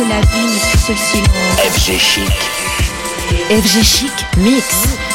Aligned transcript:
que 0.00 0.08
la 0.08 0.20
vie 0.20 0.46
ne 0.46 0.58
fût 0.58 0.92
aussi 0.92 1.16
longue. 1.18 1.72
FG 1.72 1.98
Chic. 1.98 2.32
FG 3.50 3.82
Chic 3.84 4.12
Mix. 4.38 5.09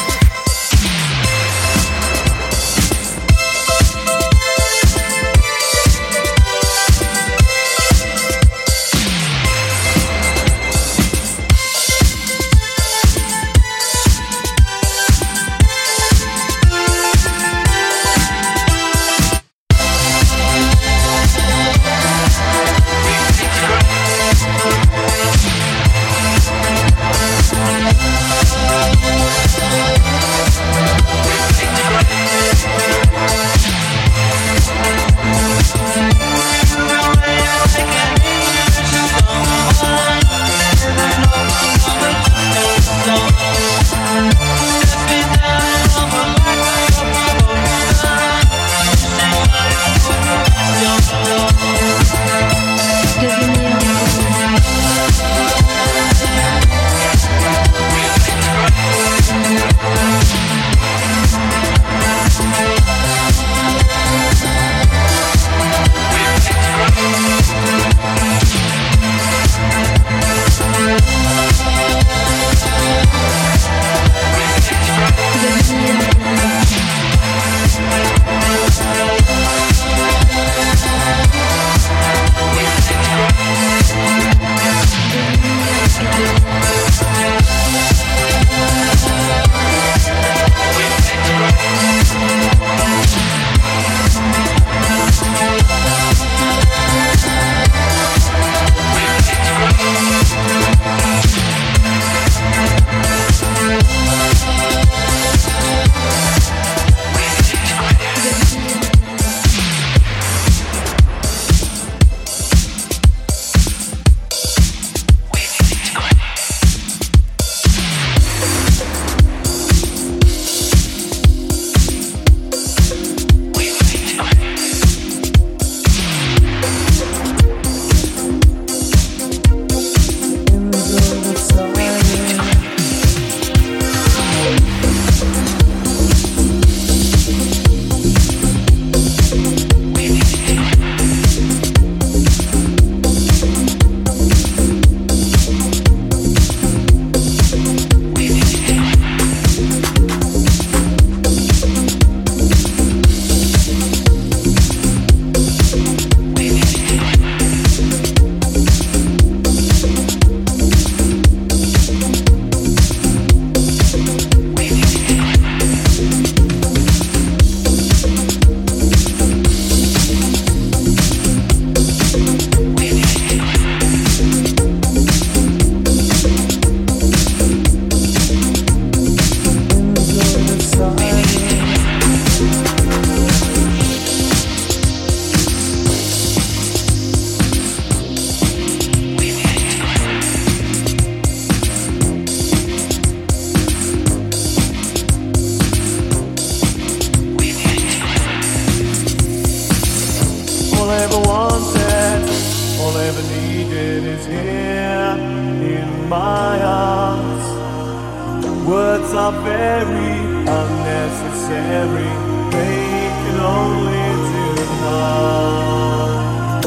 They 211.48 213.10
can 213.22 213.38
only 213.40 214.08
do 214.30 214.44
harm. 214.82 216.64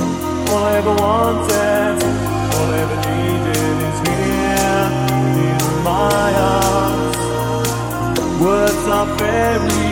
All 0.49 0.63
I 0.63 0.77
ever 0.77 0.93
wanted, 1.03 1.97
all 2.55 2.69
I 2.71 2.79
ever 2.85 2.99
needed 3.09 3.75
is 3.89 3.97
here 4.07 4.87
in 5.47 5.59
my 5.83 6.29
arms. 6.55 7.19
Words 8.41 8.83
are 8.87 9.09
very 9.17 9.88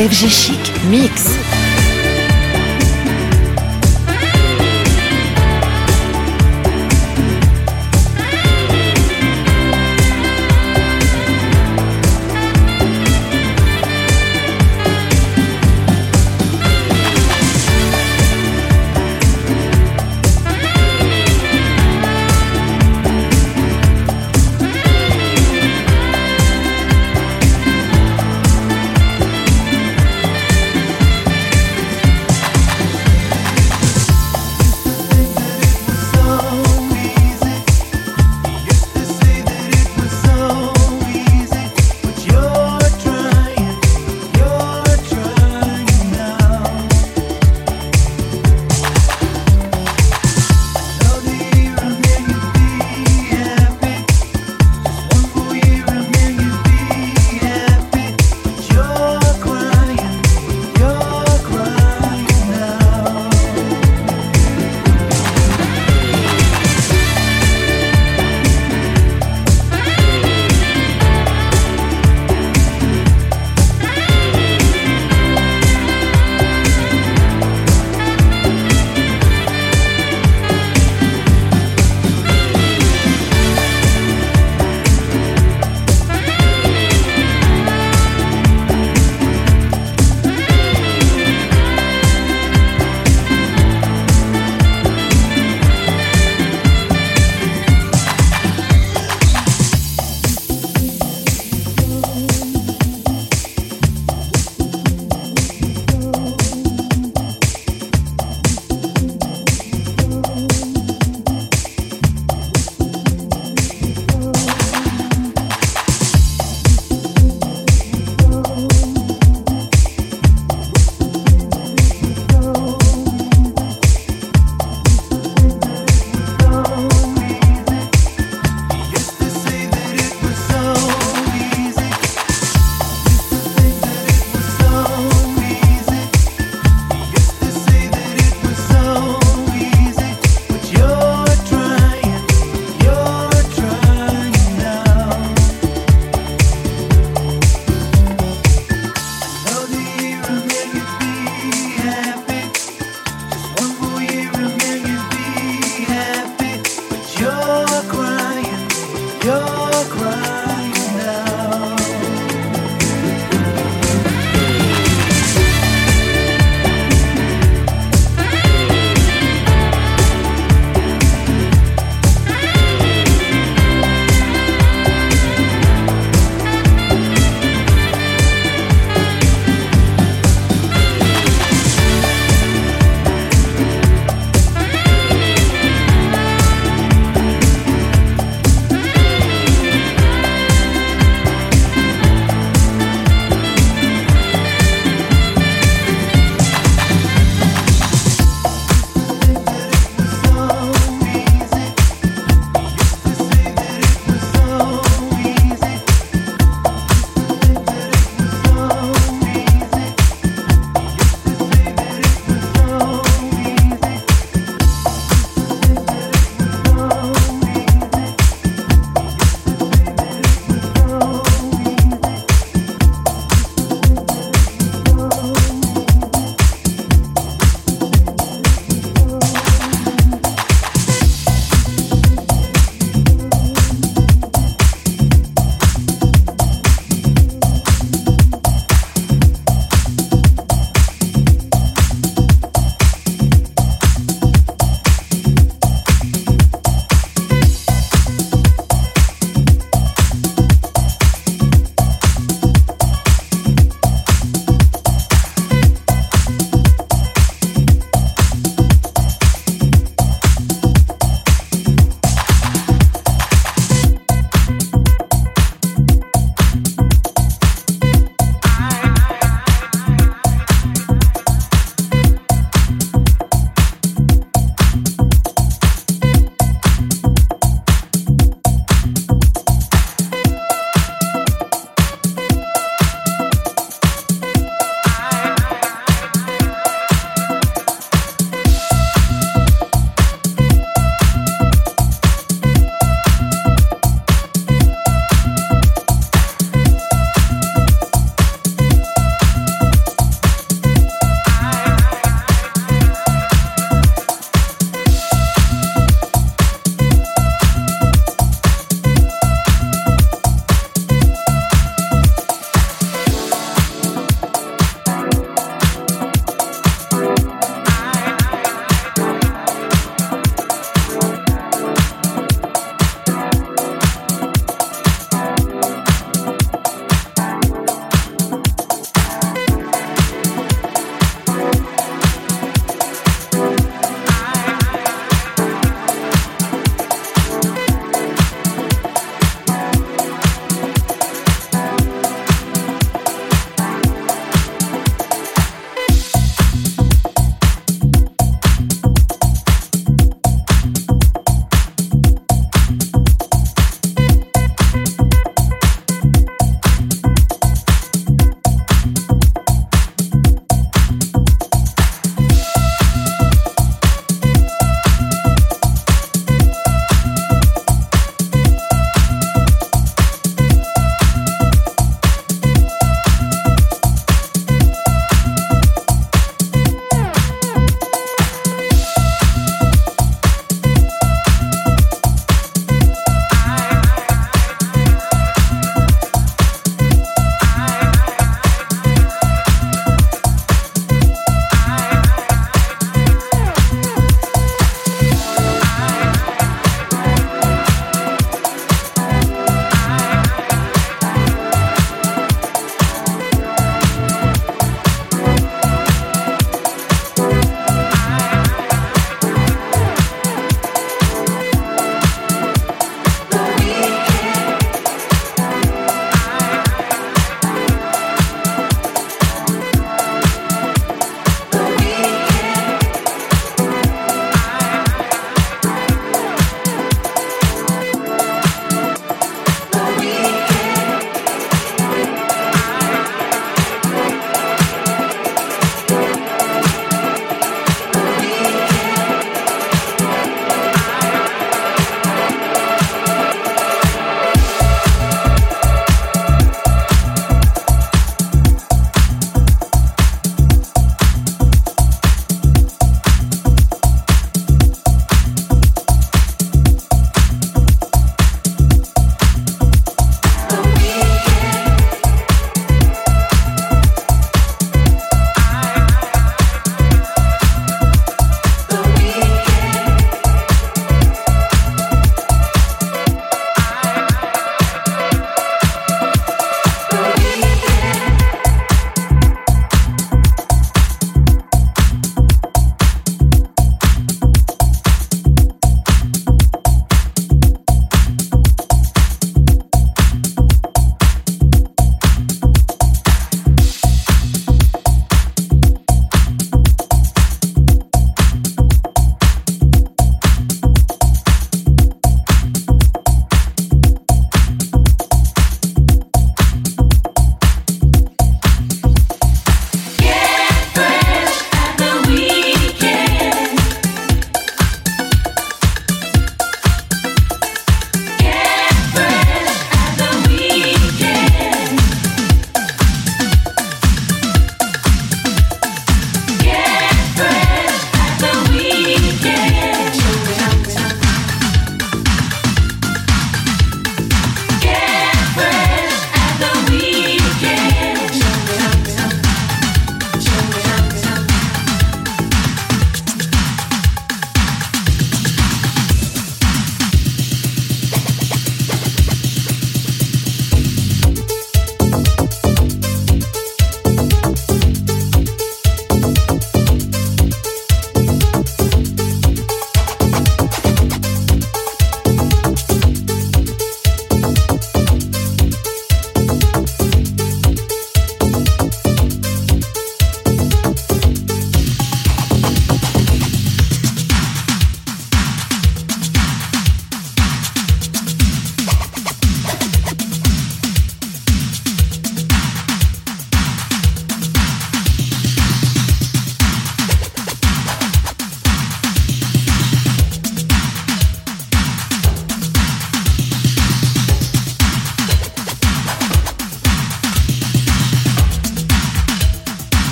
FG 0.00 0.30
Chic 0.30 0.84
Mix. 0.88 1.39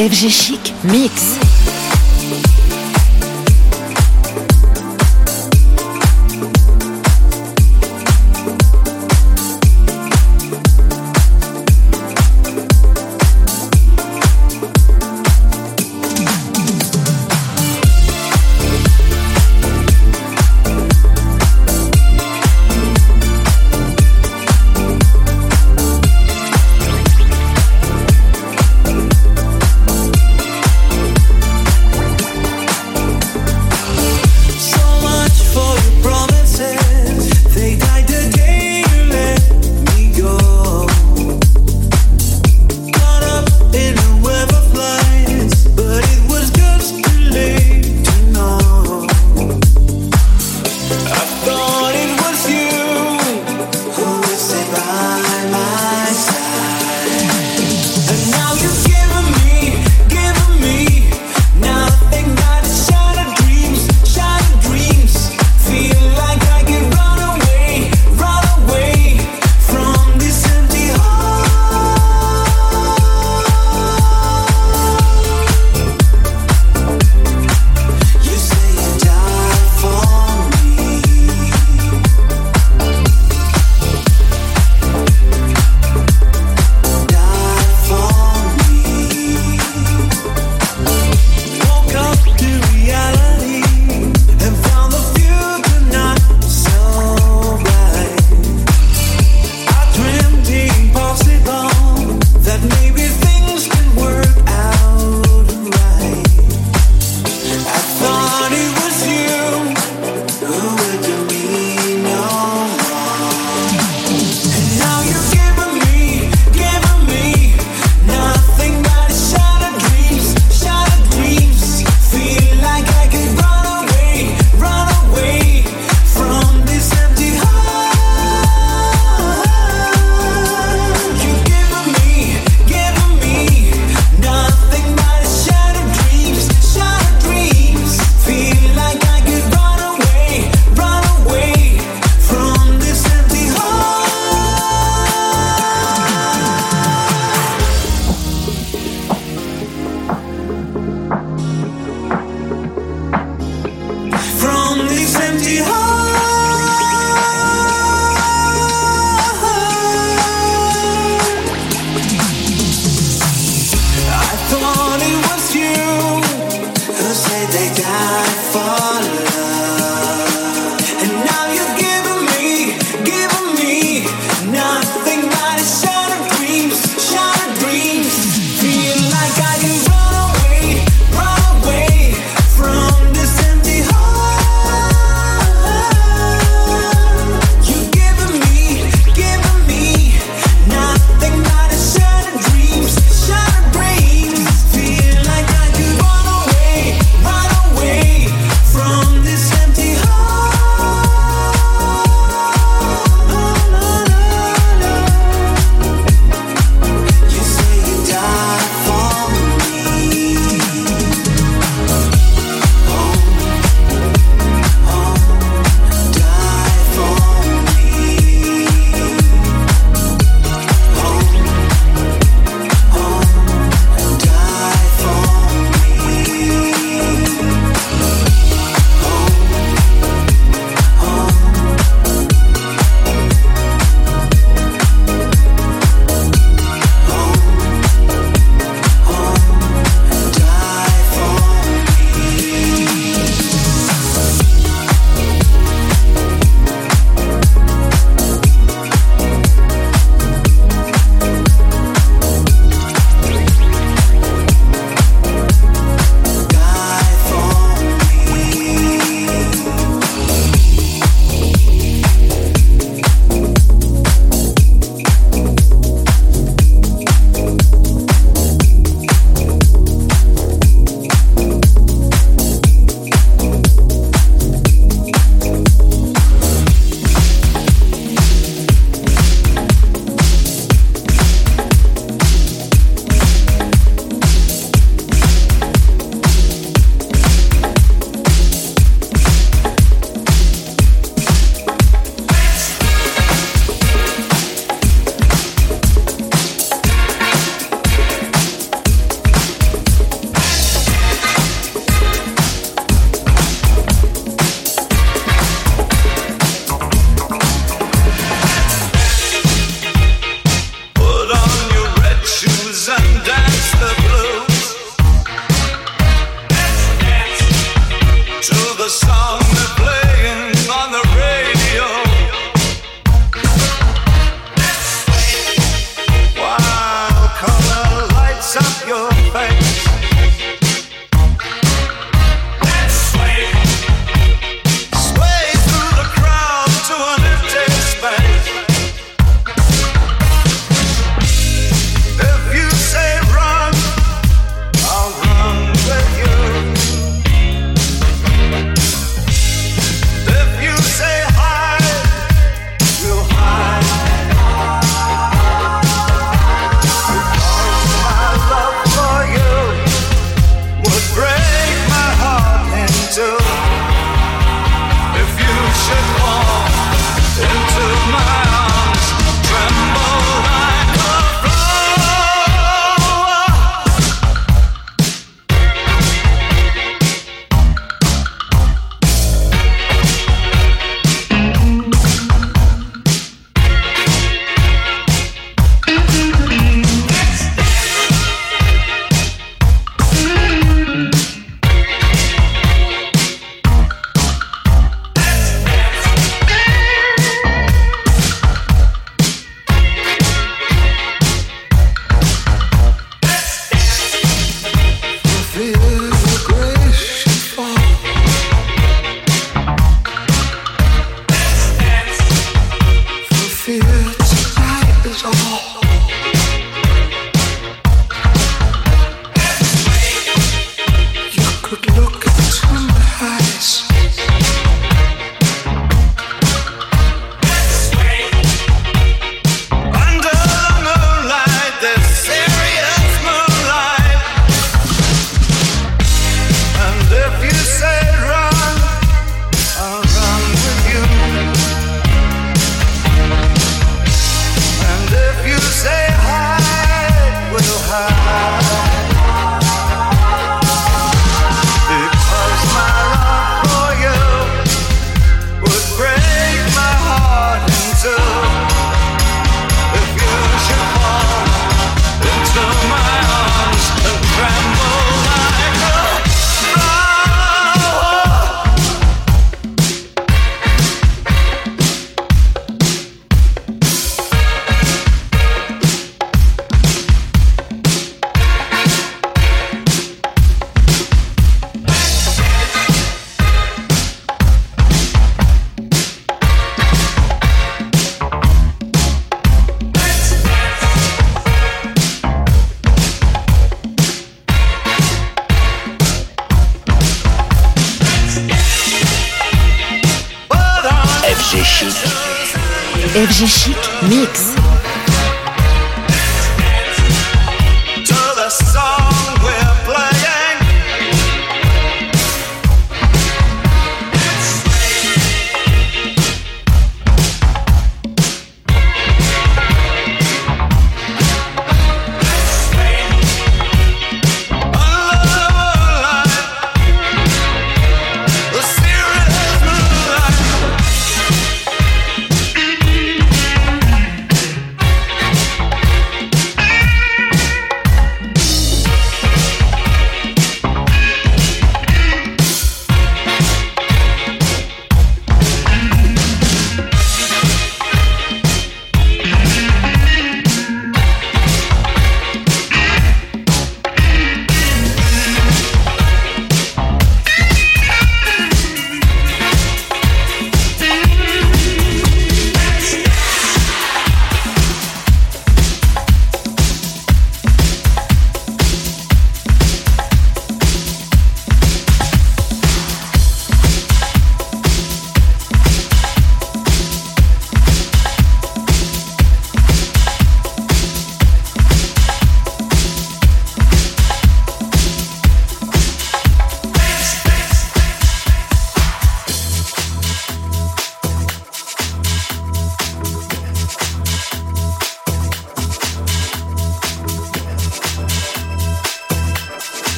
FG 0.00 0.30
Chic 0.30 0.72
Mix. 0.82 1.49